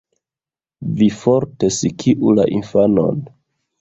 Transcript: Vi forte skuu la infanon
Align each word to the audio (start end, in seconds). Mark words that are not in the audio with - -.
Vi 1.01 1.09
forte 1.17 1.71
skuu 1.81 2.33
la 2.39 2.47
infanon 2.61 3.21